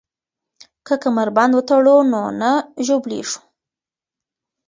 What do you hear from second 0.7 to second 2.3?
که کمربند وتړو نو